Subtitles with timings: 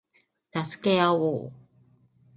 [0.63, 1.53] 助け合おう